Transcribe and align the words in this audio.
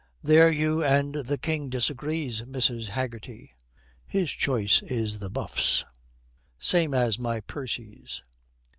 'There 0.23 0.49
you 0.51 0.83
and 0.83 1.13
the 1.13 1.37
King 1.37 1.69
disagrees, 1.69 2.41
Mrs. 2.41 2.87
Haggerty. 2.87 3.53
His 4.07 4.31
choice 4.31 4.81
is 4.81 5.19
the 5.19 5.29
Buffs, 5.29 5.85
same 6.57 6.95
as 6.95 7.19
my 7.19 7.39
Percy's.' 7.41 8.23